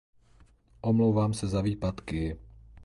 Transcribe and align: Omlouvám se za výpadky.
Omlouvám 0.81 1.33
se 1.33 1.47
za 1.47 1.61
výpadky. 1.61 2.39